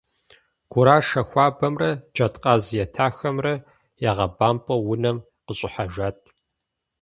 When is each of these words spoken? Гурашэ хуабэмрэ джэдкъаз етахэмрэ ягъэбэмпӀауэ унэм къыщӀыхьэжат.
Гурашэ 0.71 1.21
хуабэмрэ 1.27 1.89
джэдкъаз 2.15 2.63
етахэмрэ 2.83 3.53
ягъэбэмпӀауэ 4.09 4.85
унэм 4.91 5.17
къыщӀыхьэжат. 5.45 6.19